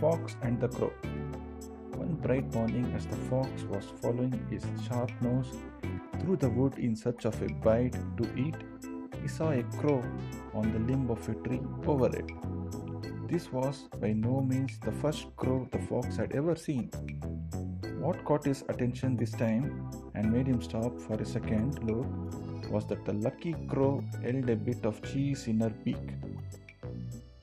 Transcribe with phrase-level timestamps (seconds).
[0.00, 0.92] Fox and the Crow.
[1.96, 5.52] One bright morning, as the fox was following his sharp nose
[6.20, 8.56] through the wood in search of a bite to eat,
[9.22, 10.02] he saw a crow
[10.52, 12.30] on the limb of a tree over it.
[13.28, 16.90] This was by no means the first crow the fox had ever seen.
[17.98, 22.06] What caught his attention this time and made him stop for a second look
[22.70, 26.10] was that the lucky crow held a bit of cheese in her beak.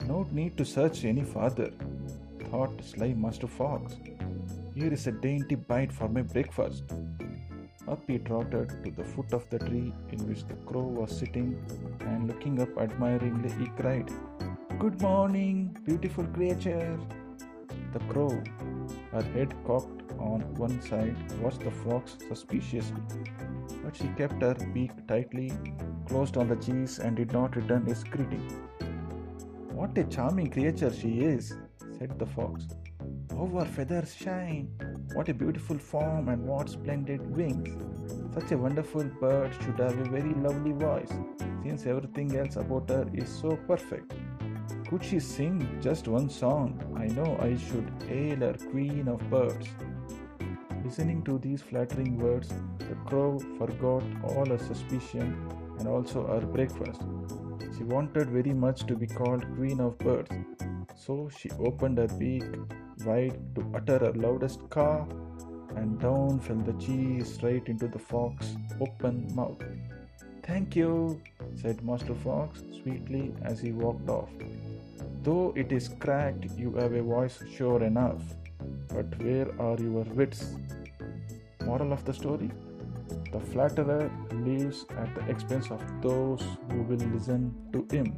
[0.07, 1.71] No need to search any farther,
[2.51, 3.95] thought sly Master Fox.
[4.75, 6.83] Here is a dainty bite for my breakfast.
[7.87, 11.49] Up he trotted to the foot of the tree in which the crow was sitting,
[12.01, 14.11] and looking up admiringly, he cried,
[14.79, 16.99] Good morning, beautiful creature.
[17.93, 18.43] The crow,
[19.13, 23.01] her head cocked on one side, watched the fox suspiciously,
[23.81, 25.51] but she kept her beak tightly
[26.07, 28.47] closed on the cheese and did not return his greeting.
[29.79, 31.53] What a charming creature she is,
[32.01, 32.67] said the fox.
[33.29, 34.69] How her feathers shine!
[35.13, 37.75] What a beautiful form and what splendid wings!
[38.33, 41.13] Such a wonderful bird should have a very lovely voice,
[41.63, 44.13] since everything else about her is so perfect.
[44.89, 46.69] Could she sing just one song?
[47.03, 49.67] I know I should hail her queen of birds.
[50.83, 55.29] Listening to these flattering words, the crow forgot all her suspicion
[55.77, 57.03] and also her breakfast.
[57.77, 60.31] She wanted very much to be called Queen of Birds,
[61.05, 62.43] so she opened her beak
[63.05, 65.05] wide to utter her loudest caw,
[65.75, 69.63] and down fell the cheese right into the fox's open mouth.
[70.43, 71.19] Thank you,
[71.61, 74.29] said Master Fox sweetly as he walked off.
[75.23, 78.21] Though it is cracked, you have a voice sure enough.
[78.93, 80.55] But where are your wits?
[81.65, 82.51] Moral of the story?
[83.31, 88.17] The flatterer lives at the expense of those who will listen to him.